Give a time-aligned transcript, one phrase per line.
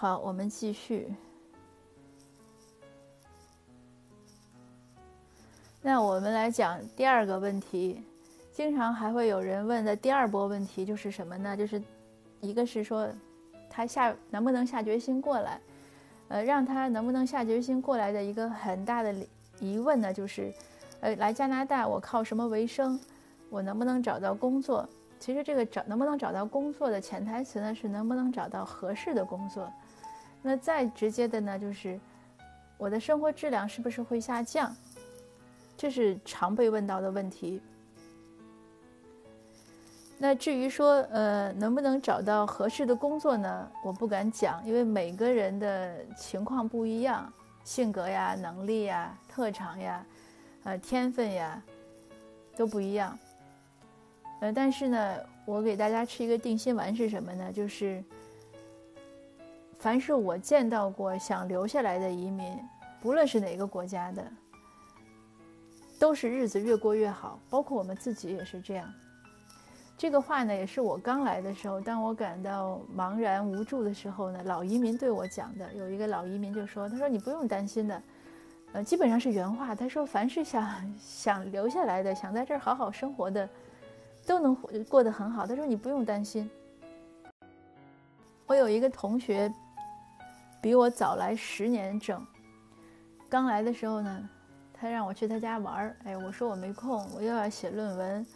[0.00, 1.14] 好，我们继续。
[5.82, 8.02] 那我们来讲第二个问题，
[8.50, 11.54] 经常还会有人问的第二波问题就是什么呢？
[11.54, 11.82] 就是
[12.40, 13.06] 一个是说
[13.68, 15.60] 他下能不能下决心过来，
[16.28, 19.14] 呃，让他能不能下决心过来的一个很大的
[19.60, 20.50] 疑问呢，就是，
[21.00, 22.98] 呃，来加拿大我靠什么为生？
[23.50, 24.88] 我能不能找到工作？
[25.18, 29.70] 其实这个找能不能找到工作的潜台词呢，是能不能找到合适的工作。
[30.42, 31.98] 那再直接的呢，就是
[32.78, 34.74] 我的生活质量是不是会下降？
[35.76, 37.60] 这是常被问到的问题。
[40.18, 43.70] 那至于说，呃，能不能找到合适的工作呢？
[43.82, 47.32] 我不敢讲，因为每个人的情况不一样，
[47.64, 50.04] 性格呀、能力呀、特长呀、
[50.64, 51.62] 呃、天分呀，
[52.54, 53.18] 都不一样。
[54.42, 57.50] 呃，但是呢，我给大家吃一个定心丸是什么呢？
[57.50, 58.04] 就是，
[59.80, 62.54] 凡是我见到过想留下来的移民，
[63.00, 64.22] 不论是哪个国家的。
[65.98, 68.92] 都是日子越过越好，包括我们自己也是这样。
[69.96, 75.72] 这个话呢，也是我刚来的时候，当我感到茫然无助的时候呢，老移民对我讲的。
[75.72, 78.02] 有一个老移民就说：“他说你不用担心的，
[78.72, 79.74] 呃，基本上是原话。
[79.74, 83.48] 他说凡是想想留下来的，想在这儿好好生活的，
[84.26, 84.54] 都能
[84.90, 85.46] 过得很好。
[85.46, 86.50] 他说你不用担心。”
[88.46, 89.52] 我有一个同学，
[90.60, 92.24] 比我早来十年整，
[93.28, 94.28] 刚来的时候呢。
[94.82, 98.26] 他让我去他家玩儿，哎，我说我没空，我又要写论文，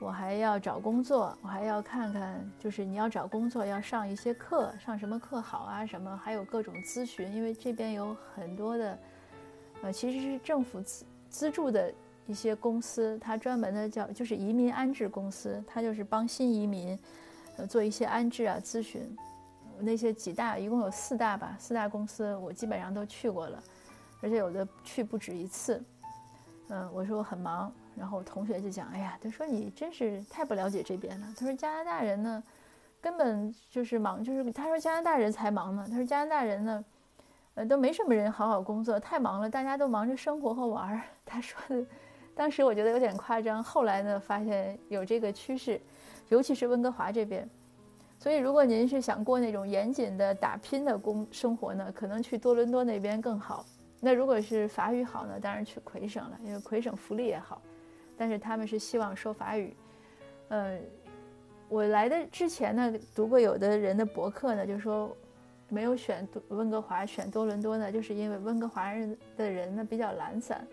[0.00, 5.84] 我还要找工作，我还要看看，就是你要找工作要上一些课，上什么课好啊？
[5.84, 8.98] 什么还有各种咨询，因为这边有很多的，
[9.82, 11.92] 呃，其实是政府资资助的
[12.26, 16.98] 一些公司，它专门的叫就是移民安置公司，它就是帮新移民，
[17.58, 19.14] 呃，做一些安置啊咨询。
[19.80, 23.62] 那些几大一共有四大吧，四大公司我基本上都去过了。
[24.20, 25.82] 而且有的去不止一次，
[26.68, 31.26] 嗯，我说我很忙，然后我同学就讲，哎呀，他说你真是太不了解这边了。
[31.36, 32.42] 他说加拿大人呢，
[33.00, 35.84] 根本就是忙，就是他说加拿大人才忙呢。
[35.90, 36.84] 他说加拿大人呢，
[37.54, 41.02] 呃，都没什么人好好工作，太忙了，大家都忙着生活和玩儿。
[41.26, 41.84] 他说的，
[42.36, 43.60] 当时我觉得有点夸张。
[43.60, 45.80] 后来呢，发现有这个趋势，
[46.28, 47.48] 尤其是温哥华这边。
[48.22, 53.66] 所以如果您是想过那种严谨的打拼的工生活呢，可能去多伦多那边更好。
[53.98, 55.40] 那如果是法语好呢？
[55.40, 57.60] 当然去魁省了，因为魁省福利也好。
[58.16, 59.74] 但是他们是希望说法语。
[60.50, 60.78] 呃，
[61.68, 65.10] 我来的之前呢，读过有的人的博客呢，就说
[65.68, 70.64] 没有选温哥华，选多伦多呢，就是因为温哥华人的人呢比较懒散。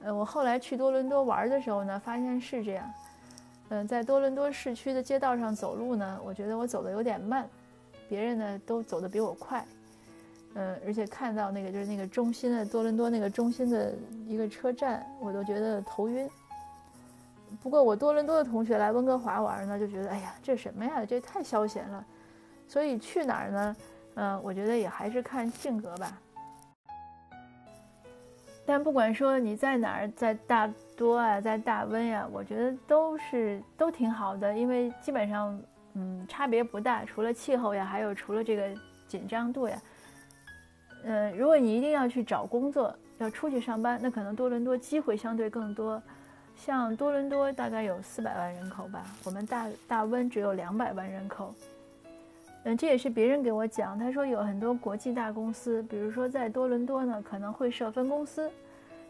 [0.00, 2.92] 呃，我后来去多伦多玩的时候呢，发现是这样。
[3.68, 7.48] 嗯，在多伦多市区的街道上走路呢，我觉得我走的有点慢，
[8.08, 9.64] 别人呢都走得比我快。
[10.54, 13.92] 嗯，而且看到那个就是那个中心的多伦多那个中心的
[14.26, 16.28] 一个车站，我都觉得头晕。
[17.62, 22.04] 不过我多伦多的同学来温哥华玩呢，就觉得哎呀，这什么呀，这太消闲了。
[22.68, 23.76] 所以去哪儿呢？
[24.14, 26.18] 嗯，我觉得也还是看性格吧。
[28.66, 35.58] 但不管说你在哪儿，在大多啊，在大温呀，我觉得都是都挺好的，因为基本上
[35.94, 38.68] 嗯差别不大，除了气候呀，还有除了这个
[39.06, 39.80] 紧张度呀。
[41.04, 46.02] 嗯，如果你一定要去找工作，要出去上班，那可能多伦多机会相对更多。
[46.56, 51.54] 像多伦多大概有四百万人口吧，我们大大温只有两百万人口。
[52.68, 58.50] 嗯，这也是别人给我讲，他说有很多国际大公司，比如说在多伦多呢可能会设分公司，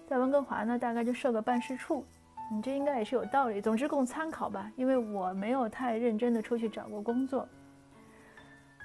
[0.06, 2.04] 在温哥华呢大概就设个办事处。
[2.52, 3.58] 你这应该也是有道理。
[3.58, 7.48] 总之供参考吧，因为我没有太认真的出去找过工作。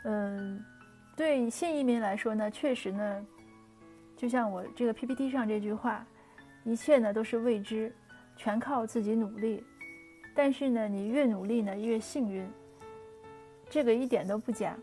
[0.05, 0.63] 嗯。
[1.17, 3.25] 对新移民来说呢，确实呢，
[4.15, 6.03] 就像我这个 PPT 上这句话，
[6.63, 7.93] 一切呢都是未知，
[8.37, 9.61] 全靠自己努力。
[10.33, 12.49] 但是呢，你越努力呢越幸运，
[13.71, 14.77] 这个一点都不假。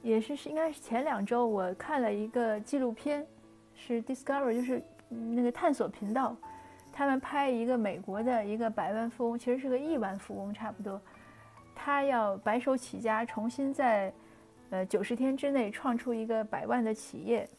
[0.00, 3.26] 也是是应该是前两周我看了一个纪录片，
[3.74, 6.34] 是 Discover，就是那个探索频道，
[6.90, 10.98] 他们拍一个美国的一个百万富翁，其实是个亿万富翁差不多，
[11.74, 14.10] 他要白手起家，重新在。
[14.72, 17.50] 呃，九十天之内创出一个百万的企业。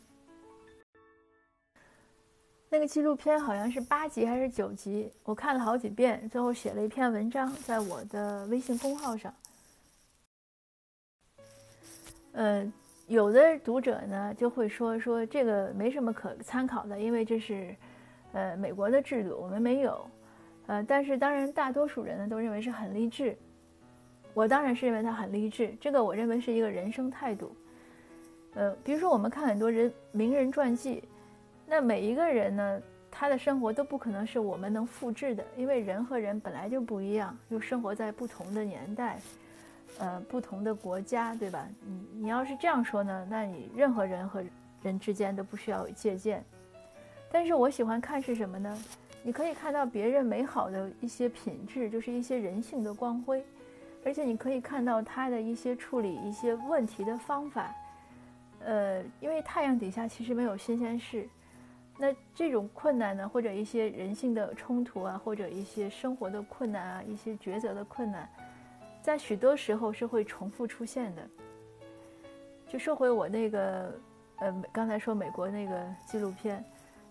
[2.69, 9.33] 那个纪录片好像是八集还是九集，我看了好几遍，最后写了一篇文章在我的微信公号上。
[12.33, 12.71] 呃，
[13.07, 17.75] 有的读者呢就会说说这个没什么可参考的，因为这是
[18.33, 20.05] 呃美国的制度，我们没有。
[20.67, 23.37] 呃，但是当然大多数人呢都认为是很励志。
[24.33, 27.53] 我当然是认为他很励志，这个我认为是一个人生态度。
[28.53, 31.03] 呃，比如说我们看很多人名人传记，
[31.67, 39.19] 那每一个人呢，他的生活都不可能是我们能复制的，因为人和人本来就不一样，又生活在不同的年代，
[40.01, 41.67] 呃，不同的国家，对吧？
[41.85, 44.43] 你你要是这样说呢，那你任何人和
[44.81, 46.43] 人之间都不需要有借鉴。
[47.31, 48.75] 但是我喜欢看是什么呢？
[49.21, 53.45] 你可以看到别人美好的一些品质，就是一些人性的光辉，
[54.03, 57.71] 而且你可以看到他的一些处理一些问题的方法。
[58.65, 61.29] 呃，因为太阳底下其实没有新鲜事，
[61.99, 68.27] 那这种困难呢，或者一些人性的冲突啊，或者一些生活的困难啊，一些抉择的困难，
[69.01, 71.27] 在许多时候是会重复出现的。
[72.67, 73.93] 就说回我那个，
[74.39, 76.63] 呃，刚才说美国那个纪录片。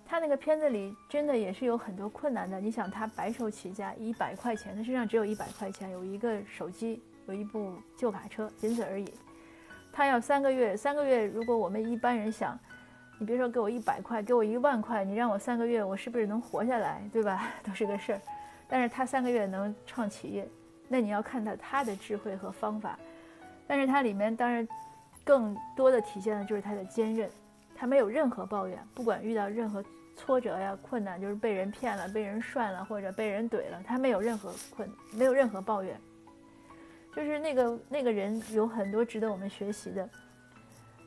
[0.06, 2.60] 他那个片子里真的也是有很多困难的。
[2.60, 9.12] 你想，他白手起家，一百块钱，他身上只有一百块钱，有一个手机，有一部旧卡车，仅此而已。
[9.92, 12.58] 他要三个月，三个月，如果我们一般人想，
[13.20, 17.48] 你别说给我一百块，给我一万块，你让我三个月，我是不是能活下来，对吧？
[17.62, 18.20] 都是个事儿。
[18.66, 20.48] 但是他三个月能创企业，
[20.90, 22.98] 那你要看到他的智慧和方法。
[23.66, 24.66] 但是它里面当然
[25.24, 27.30] 更多的体现的就是他的坚韧，
[27.74, 29.82] 他没有任何抱怨，不管遇到任何。
[30.16, 35.98] 挫折呀，困难就是被人骗了，被人涮了，或者被人怼了，他没有任何困，没有任何抱怨，
[37.16, 40.10] 就是那个那个人有很多值得我们学习的。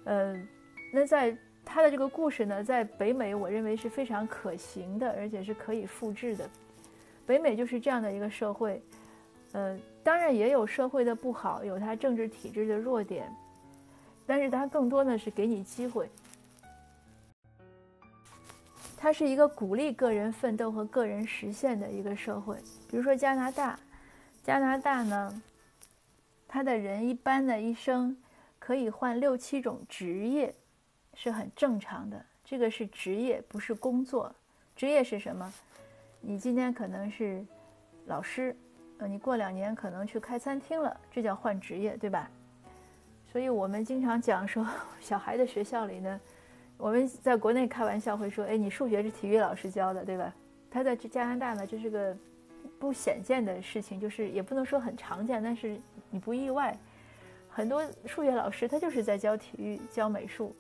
[0.06, 0.48] 呃，
[0.92, 6.50] 那在他的这个故事呢，在北美，我认为是非常可行的，而且是可以复制的。
[7.24, 8.82] 北美就是这样的一个社会，
[9.54, 13.34] 呃，当然也有社会的不好，有它政治体制的弱点，
[14.28, 16.10] 但是它更多的是给你机会。
[18.98, 22.58] 它是一个鼓励个人奋斗和个人实现的一个社会。
[22.90, 23.78] 比如说加拿大，
[24.44, 25.42] 加拿大呢，
[26.48, 28.16] 他的人一般的一生
[28.60, 30.56] 可以换六七种职业，
[31.16, 32.26] 是很正常的。
[32.46, 34.34] 这个是职业，不是工作。
[34.76, 35.54] 职业是什么？
[36.22, 37.46] 你今天可能是
[38.06, 38.56] 老师，
[39.00, 42.30] 呃，你过两年可能去开餐厅了，这叫换职业，对吧？
[43.32, 44.66] 所以我们经常讲说，
[45.02, 46.20] 小孩的学校里呢。
[46.76, 50.34] 我们在国内开玩笑会说：“哎，你数学是体育老师教的，对吧？”
[50.70, 52.18] 他在加拿大呢，这是个
[52.80, 55.80] 不显见的事情，就是也不能说很常见，但是
[56.10, 56.78] 你不意外。
[57.48, 60.54] 很多数学老师他就是在教体育、教美术。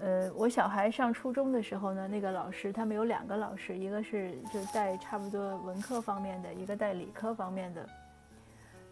[0.00, 7.88] 呃，我小孩上初中的时候呢，那个老师他们有两个老师，一个是就带差不多文科方面的，一个带理科方面的。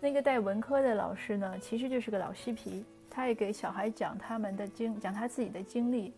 [0.01, 2.85] 那个带文科的老师呢，其实就是个老嬉皮。
[3.11, 6.15] 他也给小孩讲他们的经，讲他自己的经历。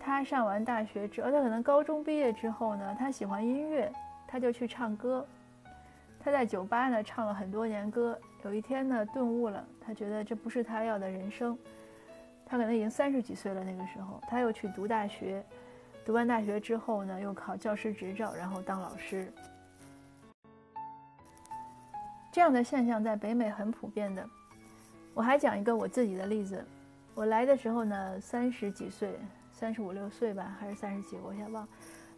[0.00, 3.92] 他上完大学之后，他可能高中毕业之后呢，他喜欢音乐，
[4.26, 5.24] 他就去唱歌。
[6.18, 8.18] 他在酒吧呢唱了很多年歌。
[8.42, 11.56] 有一天呢，顿悟了，他觉得这不是他要的人生。
[12.50, 15.40] 他可能已经三十几岁了，那个时候他又去读大学。
[16.04, 19.32] 读完大学之后呢，又考教师执照，然后当老师。
[22.32, 24.28] 这样的现象在北美很普遍的。
[25.14, 26.64] 我还讲一个我自己的例子，
[27.14, 29.16] 我来的时候呢，三十几岁，
[29.52, 31.68] 三十五六岁吧，还是三十几，我先忘，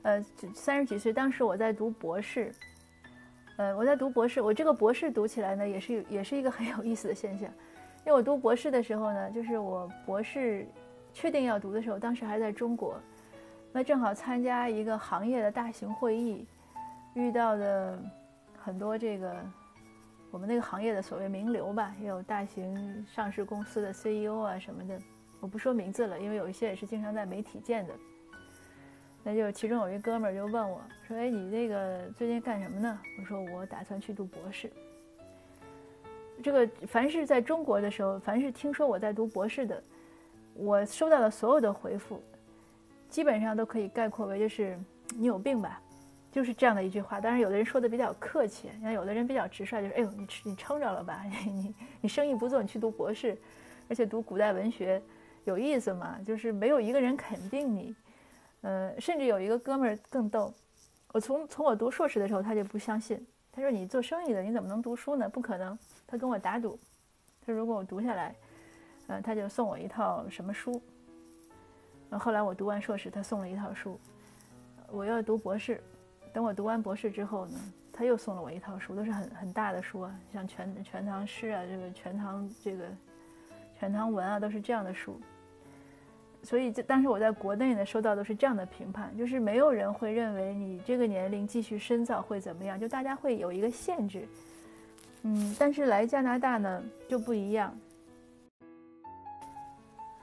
[0.00, 0.22] 呃，
[0.54, 2.50] 三十几岁，当时我在读博士，
[3.58, 7.50] 呃，我在读博士，我这个博士读起来呢，也是也是一个很有意思的现象，
[8.04, 10.66] 因为我读博士的时候呢，就是我博士
[11.12, 13.00] 确定要读的时候，当时还在中国，
[13.72, 16.46] 那正好参加一个行业的大型会议，
[17.14, 17.98] 遇到的
[18.58, 19.36] 很多这个。
[20.30, 24.98] 我们那个行业的所谓名流吧，也有大型上市公司的 CEO 啊什么的，
[25.40, 27.92] 我不说名字了，因为有一些也是经常在媒体见的。
[29.22, 34.72] 那就其中有一哥们儿就问我说：“哎，你那个最近干什么呢？”我说：“我打算去读博士。”
[36.42, 39.82] 这个凡是在中国的时候，凡是听说我在读博士的，
[40.54, 42.20] 我收到的所有的回复，
[43.08, 44.78] 基本上都可以概括为就是
[45.16, 45.80] 你有病吧。
[46.32, 53.36] 就是这样的一句话，当然有的人说的比较客气，像有的人比较直率，就是哎呦你你撑着了吧， 你你生意不做，你去读博士，
[53.86, 55.02] 而且读古代文学
[55.44, 56.18] 有意思吗？
[56.26, 57.94] 就是没有一个人肯定你，
[58.62, 60.54] 呃，甚至有一个哥们儿更逗，
[61.12, 63.22] 我从从我读硕士的时候他就不相信，
[63.54, 65.28] 他说你做生意的你怎么能读书呢？
[65.28, 66.78] 不可能，他跟我打赌，
[67.44, 68.34] 他说如果我读下来，
[69.08, 70.82] 呃，他就送我一套什么书。
[72.18, 74.00] 后来我读完硕士，他送了一套书，
[74.90, 75.82] 我要读博士。
[76.32, 77.60] 等我读完博士之后呢，
[77.92, 82.84] 他又送了我一套书，都是很很大的书啊，像《全全唐诗》啊，这个《全唐》这个
[83.78, 85.20] 《全唐文》啊，都是这样的书。
[86.42, 94.26] 所以，这当时我在国内呢，收到都是这样的评判，就是没有人会认为你这个年龄继续深造会怎么样，就大家会有一个限制。
[95.22, 97.72] 嗯，但是来加拿大呢就不一样。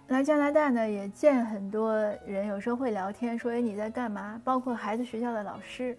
[0.10, 1.94] 来加拿大呢，也见很多
[2.26, 5.96] 人，有时候会聊天，说：“哎，你在干嘛？”包括孩子学校的老师，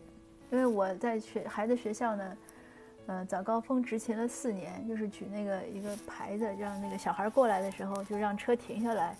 [0.50, 2.36] 因为我在学孩子学校呢，
[3.06, 9.16] 呃，早高峰执勤了四年，就是举那个一个牌子，让那个小孩过来的时候，就让车停下来，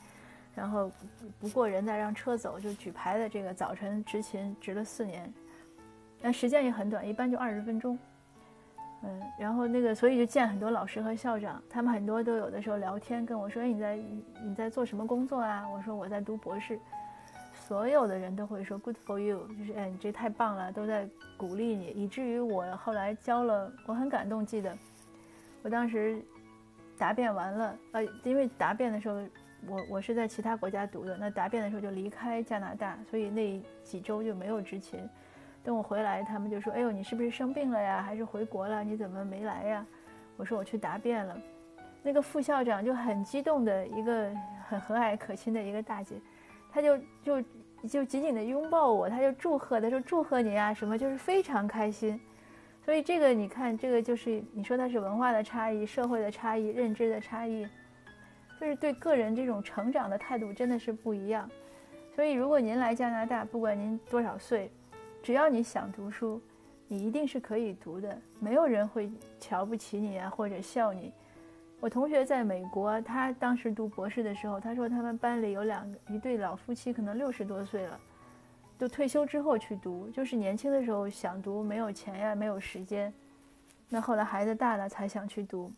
[0.54, 0.90] 然后
[1.38, 5.33] 不过人再让车走，就举牌的这个早晨执勤执了四年，
[6.21, 7.99] 但时间也很短，一般就二十分钟。
[9.02, 13.97] 嗯，然后那个，所以就见很多老师和校长，他们很多都有的时候聊天跟我说：“哎，你在
[14.45, 16.78] 你在做什么工作啊？”我说：“我在读博士。”
[17.54, 24.45] 所有的人都会说 “Good for you”，就是哎，你这太棒了，都在鼓励你，以至于我后来教了，我很感动。
[24.45, 24.76] 记得
[25.62, 26.21] 我当时
[26.99, 29.23] 答辩完了，呃，因为答辩的时候，
[29.67, 35.00] 我我是在其他国家读的，那答辩的时候就离开加拿大，所以那几周就没有执勤。
[35.62, 38.02] 等我回来，他们就说：“哎呦，你是不是生病了呀？
[38.02, 38.83] 还是回国了？
[38.83, 39.87] 你怎么没来呀？”
[40.38, 41.37] 我说：“我去答辩了。”
[42.02, 44.31] 那个副校长就很激动的一个
[44.67, 46.17] 很和蔼可亲的一个大姐，
[46.73, 47.43] 她就就
[47.87, 52.19] 就紧紧的拥抱我，她就祝贺，她说：“祝贺你啊，什么就是非常开心。”
[52.83, 57.69] 所以这个你看，这个就是你说它是文化的差异、社会的差异、认知的差异，
[58.61, 61.50] 就是对个人这种成长的态度真的是不一样。
[62.14, 64.71] 所以如果您来加拿大，不管您多少岁，
[65.23, 66.38] 只要你想读书，
[66.87, 71.11] 你一定是可以读的，没有人会瞧不起你啊，或者笑你。
[71.79, 77.99] 我同学在美国，他当时读博士的时候，他说他们班里有两一对老夫妻，可能六十多岁了，
[78.76, 83.11] 都退休之后去读，就是年轻的时候想读，没有钱呀，没有时间，
[83.88, 85.73] 那后来孩子大了才想去读。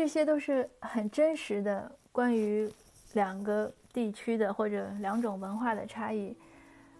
[0.00, 2.72] 这些都是很真实的关于
[3.12, 3.70] 两个。
[3.92, 6.34] 地区的或者两种文化的差异，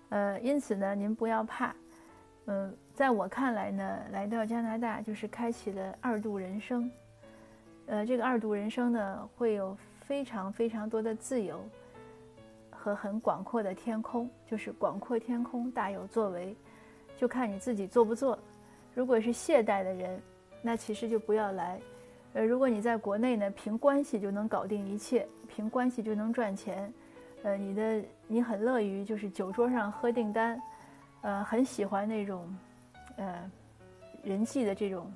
[0.09, 1.73] 呃，因此呢，您不要怕，
[2.47, 6.91] 嗯，在我看来呢，来到加拿大就是开启了二度人生，
[7.87, 11.65] 呃，这个二度人生呢，会有非常非常多的自由
[12.71, 16.57] 和很广阔的天空，就是广阔天空大有作为，
[17.17, 18.37] 就看你自己做不做。
[18.97, 20.21] 如果是懈怠的人，
[20.61, 21.81] 那其实就不要来。
[22.33, 26.93] 呃，如果你在国内呢，凭关系就能搞定一切，凭关系就能赚钱，
[27.43, 30.61] 呃，你的你很乐于就是酒桌上喝订单，
[31.23, 32.57] 呃，很喜欢那种，
[33.17, 33.51] 呃，
[34.23, 35.13] 人际的这种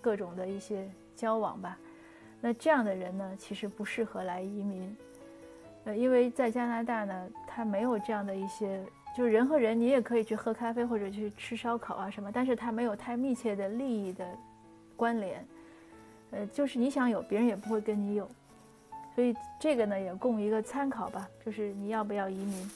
[0.00, 1.78] 各种的一些交往吧。
[2.40, 4.96] 那这样的人呢，其实不适合来移民，
[5.84, 8.84] 呃，因为在加拿大呢，他没有这样的一些，
[9.16, 14.26] 就是人和人你也可以去喝咖啡或者去吃烧烤啊什么，但是他没有太密切的利益的
[14.96, 15.46] 关联。
[16.32, 18.26] 呃，就是你想有，别人也不会跟你有，
[19.14, 21.28] 所以这个呢也供一个参考吧。
[21.44, 22.70] 就是你要不要移民？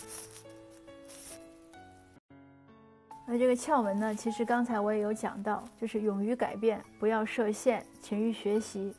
[3.27, 8.95] 那这个窍门呢，其实刚才我也有讲到，就是勇于改变，不要设限，勤于学习，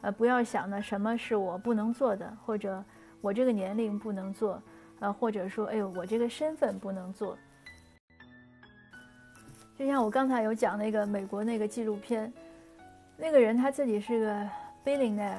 [0.00, 2.84] 呃，不要想呢什么是我不能做的，或者
[3.20, 4.60] 我这个年龄不能做，
[4.98, 7.38] 呃，或者说哎呦我这个身份不能做。
[9.78, 12.32] 就像我刚才有讲那个美国那个纪录片。
[13.20, 14.48] 那个人他自己是个
[14.82, 15.36] billionaire，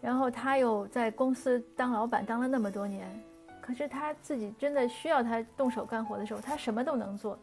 [0.00, 3.06] 然后他又在公司当老板当了那么多年，
[3.60, 7.38] 可是他自己真的需要他动手干活的时候，他什么都能做。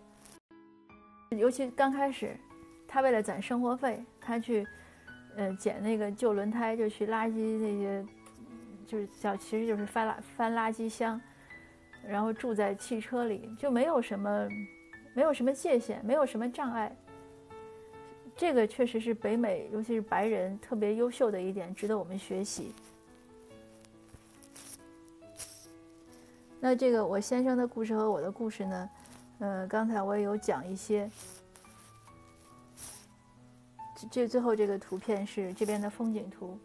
[1.29, 2.35] 尤其刚开始，
[2.87, 4.67] 他为了攒生活费，他去，
[5.37, 8.05] 呃，捡那个旧轮胎，就去垃圾那些，
[8.87, 11.21] 就是叫其实就是翻垃翻垃圾箱，
[12.05, 14.49] 然后住在汽车里，就没有什么，
[15.13, 16.91] 没有什么界限，没有什么障碍。
[18.41, 22.73] 这个确实是北美，尤其是白人特别优秀的一点，值得我们学习。
[26.59, 28.89] 那这个我先生的故事和我的故事呢，
[29.37, 31.07] 呃，刚才我也有讲一些。
[34.09, 36.57] 这最后这个图片是这边的风景图。